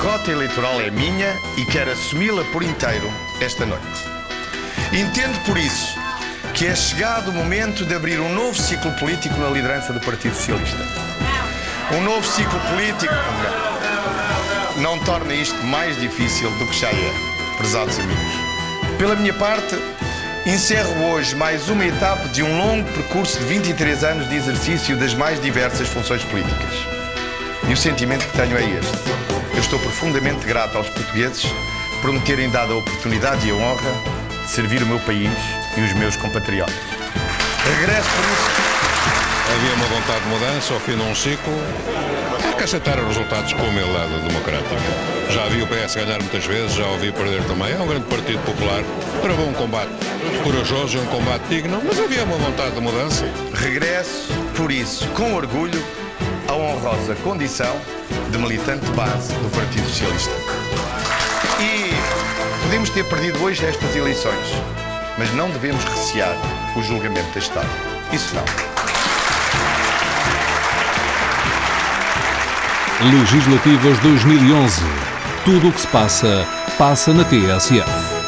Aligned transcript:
derrota 0.00 0.30
eleitoral 0.30 0.80
é 0.80 0.90
minha 0.90 1.38
e 1.58 1.64
quero 1.66 1.92
assumi-la 1.92 2.42
por 2.44 2.62
inteiro 2.62 3.12
esta 3.38 3.66
noite. 3.66 3.84
Entendo 4.94 5.38
por 5.44 5.58
isso 5.58 5.94
que 6.54 6.66
é 6.66 6.74
chegado 6.74 7.30
o 7.30 7.34
momento 7.34 7.84
de 7.84 7.94
abrir 7.94 8.18
um 8.18 8.32
novo 8.32 8.56
ciclo 8.58 8.90
político 8.92 9.38
na 9.38 9.50
liderança 9.50 9.92
do 9.92 10.00
Partido 10.00 10.34
Socialista. 10.34 10.78
Um 11.92 12.00
novo 12.00 12.26
ciclo 12.26 12.58
político 12.70 13.12
não 14.78 14.98
torna 15.00 15.34
isto 15.34 15.62
mais 15.66 16.00
difícil 16.00 16.50
do 16.52 16.66
que 16.66 16.80
já 16.80 16.88
é, 16.88 17.14
prezados 17.58 17.98
amigos. 17.98 18.32
Pela 18.96 19.14
minha 19.16 19.34
parte, 19.34 19.76
encerro 20.46 21.10
hoje 21.10 21.36
mais 21.36 21.68
uma 21.68 21.84
etapa 21.84 22.26
de 22.30 22.42
um 22.42 22.56
longo 22.56 22.90
percurso 22.92 23.38
de 23.38 23.44
23 23.44 24.02
anos 24.02 24.28
de 24.30 24.34
exercício 24.34 24.96
das 24.96 25.12
mais 25.12 25.38
diversas 25.42 25.88
funções 25.88 26.24
políticas. 26.24 26.72
E 27.68 27.72
o 27.74 27.76
sentimento 27.76 28.24
que 28.24 28.38
tenho 28.38 28.56
é 28.56 28.64
este. 28.64 29.39
Estou 29.70 29.88
profundamente 29.88 30.44
grato 30.46 30.78
aos 30.78 30.88
portugueses 30.88 31.44
por 32.02 32.12
me 32.12 32.18
terem 32.22 32.50
dado 32.50 32.72
a 32.72 32.76
oportunidade 32.78 33.46
e 33.46 33.52
a 33.52 33.54
honra 33.54 33.92
de 34.42 34.50
servir 34.50 34.82
o 34.82 34.86
meu 34.86 34.98
país 34.98 35.30
e 35.76 35.80
os 35.82 35.92
meus 35.92 36.16
compatriotas. 36.16 36.74
Regresso 37.78 38.10
por 38.10 38.24
isso. 38.24 38.50
Havia 39.54 39.74
uma 39.74 39.86
vontade 39.86 40.24
de 40.24 40.28
mudança 40.28 40.74
ao 40.74 40.80
fim 40.80 40.96
de 40.96 41.02
um 41.02 41.14
ciclo. 41.14 41.54
Há 42.48 42.52
que 42.54 42.64
aceitar 42.64 42.98
os 42.98 43.06
resultados 43.06 43.52
com 43.52 43.62
humildade 43.62 44.12
democrática. 44.26 44.74
Já 45.30 45.46
vi 45.46 45.62
o 45.62 45.66
PS 45.68 45.94
ganhar 45.94 46.18
muitas 46.18 46.44
vezes, 46.44 46.72
já 46.72 46.86
ouvi 46.88 47.12
perder 47.12 47.44
também. 47.44 47.70
É 47.70 47.78
um 47.78 47.86
grande 47.86 48.06
partido 48.06 48.44
popular. 48.44 48.82
Travou 49.22 49.48
um 49.48 49.52
combate 49.52 49.92
corajoso 50.42 50.98
e 50.98 51.00
um 51.00 51.06
combate 51.06 51.44
digno, 51.48 51.80
mas 51.86 51.96
havia 51.96 52.24
uma 52.24 52.38
vontade 52.38 52.74
de 52.74 52.80
mudança. 52.80 53.24
Regresso, 53.54 54.32
por 54.56 54.72
isso, 54.72 55.06
com 55.10 55.32
orgulho, 55.32 55.80
à 56.50 56.52
honrosa 56.52 57.14
condição 57.22 57.76
de 58.32 58.38
militante 58.38 58.84
base 58.90 59.32
do 59.34 59.48
Partido 59.56 59.86
Socialista. 59.86 60.32
E 61.60 61.92
podemos 62.64 62.90
ter 62.90 63.04
perdido 63.04 63.40
hoje 63.44 63.64
estas 63.64 63.94
eleições, 63.94 64.48
mas 65.16 65.32
não 65.34 65.48
devemos 65.50 65.84
recear 65.84 66.34
o 66.76 66.82
julgamento 66.82 67.30
da 67.32 67.38
História. 67.38 67.70
Isso 68.12 68.34
não. 68.34 68.42
Legislativas 73.20 73.98
2011. 74.00 74.82
Tudo 75.44 75.68
o 75.68 75.72
que 75.72 75.80
se 75.80 75.86
passa, 75.86 76.44
passa 76.76 77.14
na 77.14 77.24
TSF. 77.24 78.19